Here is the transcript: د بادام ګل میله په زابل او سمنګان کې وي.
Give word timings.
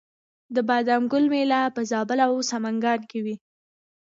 د 0.55 0.57
بادام 0.69 1.03
ګل 1.11 1.25
میله 1.33 1.61
په 1.75 1.81
زابل 1.91 2.19
او 2.27 2.33
سمنګان 2.51 3.01
کې 3.09 3.19
وي. 3.25 3.35